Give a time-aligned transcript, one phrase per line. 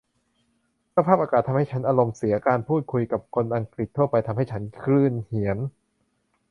[0.95, 5.57] สภาพอากาศทำให้ฉันอารมณ์เสีย การพูดคุยกับคนอังกฤษทั่วไปทำให้ฉันคลื่นเหียน